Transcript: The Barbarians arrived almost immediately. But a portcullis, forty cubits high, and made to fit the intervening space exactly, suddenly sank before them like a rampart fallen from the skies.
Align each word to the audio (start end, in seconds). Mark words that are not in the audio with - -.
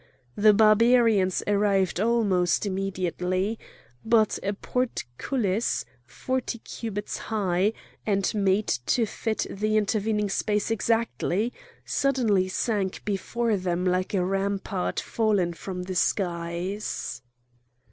The 0.35 0.51
Barbarians 0.51 1.43
arrived 1.45 1.99
almost 1.99 2.65
immediately. 2.65 3.59
But 4.03 4.39
a 4.41 4.53
portcullis, 4.53 5.85
forty 6.07 6.57
cubits 6.57 7.19
high, 7.29 7.73
and 8.03 8.33
made 8.33 8.65
to 8.87 9.05
fit 9.05 9.45
the 9.47 9.77
intervening 9.77 10.27
space 10.31 10.71
exactly, 10.71 11.53
suddenly 11.85 12.47
sank 12.47 13.05
before 13.05 13.55
them 13.57 13.85
like 13.85 14.15
a 14.15 14.25
rampart 14.25 14.99
fallen 14.99 15.53
from 15.53 15.83
the 15.83 15.93
skies. 15.93 17.21